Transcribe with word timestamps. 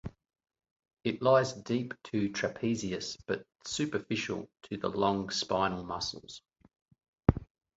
It 1.03 1.21
lies 1.21 1.53
deep 1.53 1.93
to 2.05 2.29
trapezius 2.31 3.17
but 3.27 3.45
superficial 3.65 4.49
to 4.63 4.77
the 4.77 4.89
long 4.89 5.29
spinal 5.29 5.83
muscles. 5.83 6.41